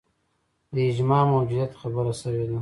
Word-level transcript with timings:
د 0.73 0.75
اجماع 0.89 1.23
موجودیت 1.33 1.71
خبره 1.81 2.13
شوې 2.21 2.45
ده 2.49 2.57